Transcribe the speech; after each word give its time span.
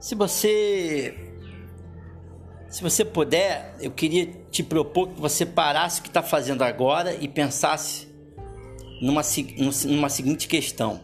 Se 0.00 0.14
você 0.14 1.14
se 2.74 2.82
você 2.82 3.04
puder, 3.04 3.76
eu 3.80 3.92
queria 3.92 4.26
te 4.50 4.60
propor 4.60 5.08
que 5.10 5.20
você 5.20 5.46
parasse 5.46 6.00
o 6.00 6.02
que 6.02 6.08
está 6.08 6.24
fazendo 6.24 6.62
agora 6.62 7.14
e 7.14 7.28
pensasse 7.28 8.08
numa, 9.00 9.22
numa 9.86 10.08
seguinte 10.08 10.48
questão: 10.48 11.00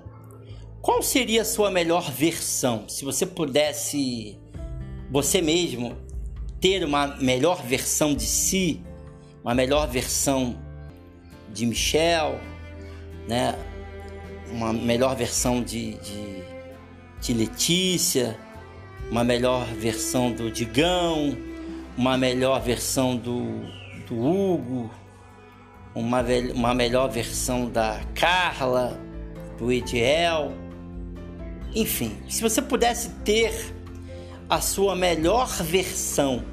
Qual 0.82 1.00
seria 1.00 1.42
a 1.42 1.44
sua 1.44 1.70
melhor 1.70 2.10
versão? 2.10 2.88
Se 2.88 3.04
você 3.04 3.24
pudesse, 3.24 4.36
você 5.12 5.40
mesmo, 5.40 5.96
ter 6.60 6.84
uma 6.84 7.06
melhor 7.18 7.62
versão 7.62 8.16
de 8.16 8.24
si, 8.24 8.82
uma 9.44 9.54
melhor 9.54 9.86
versão 9.86 10.58
de 11.52 11.66
Michel, 11.66 12.40
né? 13.28 13.54
uma 14.50 14.72
melhor 14.72 15.14
versão 15.14 15.62
de, 15.62 15.94
de, 15.94 16.42
de 17.20 17.32
Letícia, 17.32 18.36
uma 19.10 19.24
melhor 19.24 19.66
versão 19.66 20.30
do 20.30 20.50
Digão, 20.50 21.36
uma 21.96 22.16
melhor 22.16 22.60
versão 22.60 23.16
do, 23.16 23.64
do 24.06 24.16
Hugo, 24.16 24.90
uma, 25.94 26.24
uma 26.54 26.74
melhor 26.74 27.10
versão 27.10 27.68
da 27.68 28.00
Carla, 28.14 28.98
do 29.58 29.72
Ediel. 29.72 30.52
Enfim, 31.74 32.16
se 32.28 32.40
você 32.40 32.62
pudesse 32.62 33.10
ter 33.24 33.52
a 34.48 34.60
sua 34.60 34.94
melhor 34.94 35.48
versão, 35.62 36.44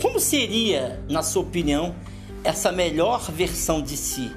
como 0.00 0.20
seria, 0.20 1.02
na 1.08 1.22
sua 1.22 1.42
opinião, 1.42 1.96
essa 2.44 2.70
melhor 2.70 3.30
versão 3.32 3.82
de 3.82 3.96
si? 3.96 4.30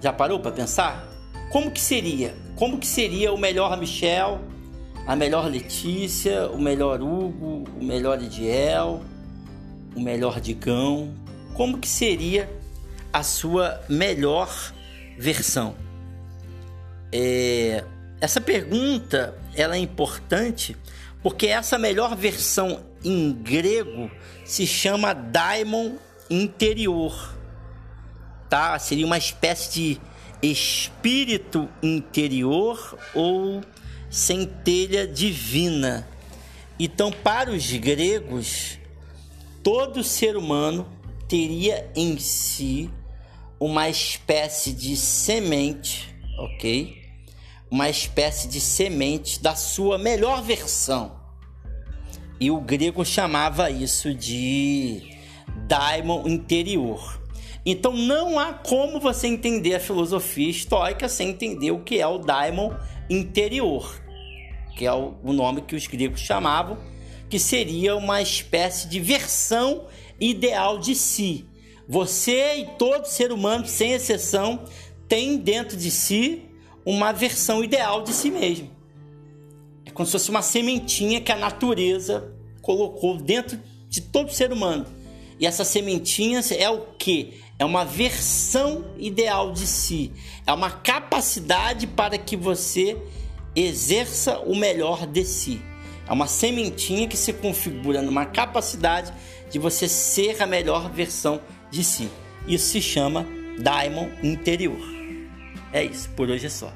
Já 0.00 0.12
parou 0.12 0.38
para 0.38 0.52
pensar? 0.52 1.08
Como 1.50 1.70
que 1.70 1.80
seria? 1.80 2.34
Como 2.56 2.78
que 2.78 2.86
seria 2.86 3.32
o 3.32 3.38
melhor 3.38 3.76
Michel, 3.78 4.40
a 5.10 5.16
melhor 5.16 5.50
Letícia, 5.50 6.48
o 6.50 6.56
melhor 6.60 7.02
Hugo, 7.02 7.64
o 7.76 7.84
melhor 7.84 8.22
Ediel, 8.22 9.02
o 9.96 10.00
melhor 10.00 10.40
Digão? 10.40 11.12
Como 11.52 11.78
que 11.78 11.88
seria 11.88 12.48
a 13.12 13.24
sua 13.24 13.82
melhor 13.88 14.72
versão? 15.18 15.74
É, 17.10 17.84
essa 18.20 18.40
pergunta 18.40 19.36
ela 19.56 19.74
é 19.74 19.80
importante 19.80 20.76
porque 21.24 21.48
essa 21.48 21.76
melhor 21.76 22.14
versão 22.14 22.80
em 23.04 23.32
grego 23.32 24.08
se 24.44 24.64
chama 24.64 25.12
daimon 25.12 25.96
interior, 26.30 27.34
tá? 28.48 28.78
Seria 28.78 29.06
uma 29.06 29.18
espécie 29.18 29.72
de 29.72 30.00
espírito 30.40 31.68
interior 31.82 32.96
ou 33.12 33.60
centelha 34.10 35.06
divina. 35.06 36.06
Então, 36.78 37.12
para 37.12 37.50
os 37.52 37.70
gregos, 37.72 38.78
todo 39.62 40.02
ser 40.02 40.36
humano 40.36 40.86
teria 41.28 41.88
em 41.94 42.18
si 42.18 42.90
uma 43.60 43.88
espécie 43.88 44.72
de 44.72 44.96
semente, 44.96 46.12
ok? 46.38 47.00
Uma 47.70 47.88
espécie 47.88 48.48
de 48.48 48.60
semente 48.60 49.40
da 49.40 49.54
sua 49.54 49.96
melhor 49.96 50.42
versão. 50.42 51.20
E 52.40 52.50
o 52.50 52.60
grego 52.60 53.04
chamava 53.04 53.70
isso 53.70 54.12
de 54.14 55.02
daimon 55.68 56.26
interior. 56.26 57.20
Então 57.64 57.92
não 57.92 58.38
há 58.38 58.54
como 58.54 58.98
você 58.98 59.26
entender 59.26 59.74
a 59.74 59.80
filosofia 59.80 60.48
estoica 60.48 61.08
sem 61.08 61.28
entender 61.28 61.70
o 61.70 61.80
que 61.80 62.00
é 62.00 62.06
o 62.06 62.18
daimon 62.18 62.72
interior, 63.10 64.00
que 64.76 64.86
é 64.86 64.92
o 64.92 65.32
nome 65.32 65.62
que 65.62 65.74
os 65.74 65.86
gregos 65.86 66.20
chamavam, 66.20 66.78
que 67.28 67.38
seria 67.38 67.96
uma 67.96 68.22
espécie 68.22 68.88
de 68.88 69.00
versão 69.00 69.86
ideal 70.18 70.78
de 70.78 70.94
si. 70.94 71.44
Você 71.88 72.58
e 72.58 72.66
todo 72.78 73.04
ser 73.06 73.32
humano, 73.32 73.66
sem 73.66 73.92
exceção, 73.92 74.64
tem 75.08 75.36
dentro 75.36 75.76
de 75.76 75.90
si 75.90 76.44
uma 76.86 77.12
versão 77.12 77.62
ideal 77.64 78.02
de 78.02 78.12
si 78.12 78.30
mesmo. 78.30 78.70
É 79.84 79.90
como 79.90 80.06
se 80.06 80.12
fosse 80.12 80.30
uma 80.30 80.42
sementinha 80.42 81.20
que 81.20 81.32
a 81.32 81.36
natureza 81.36 82.32
colocou 82.62 83.16
dentro 83.16 83.60
de 83.88 84.00
todo 84.00 84.32
ser 84.32 84.52
humano. 84.52 84.86
E 85.38 85.46
essa 85.46 85.64
sementinha 85.64 86.40
é 86.56 86.70
o 86.70 86.80
que? 86.98 87.40
É 87.60 87.64
uma 87.64 87.84
versão 87.84 88.86
ideal 88.96 89.52
de 89.52 89.66
si. 89.66 90.10
É 90.46 90.52
uma 90.52 90.70
capacidade 90.70 91.86
para 91.86 92.16
que 92.16 92.34
você 92.34 92.96
exerça 93.54 94.38
o 94.38 94.56
melhor 94.56 95.06
de 95.06 95.26
si. 95.26 95.60
É 96.08 96.12
uma 96.12 96.26
sementinha 96.26 97.06
que 97.06 97.18
se 97.18 97.34
configura 97.34 98.00
numa 98.00 98.24
capacidade 98.24 99.12
de 99.50 99.58
você 99.58 99.86
ser 99.86 100.42
a 100.42 100.46
melhor 100.46 100.90
versão 100.90 101.38
de 101.70 101.84
si. 101.84 102.08
Isso 102.48 102.68
se 102.68 102.80
chama 102.80 103.26
Daimon 103.58 104.08
interior. 104.22 104.80
É 105.70 105.84
isso, 105.84 106.08
por 106.16 106.30
hoje 106.30 106.46
é 106.46 106.50
só. 106.50 106.72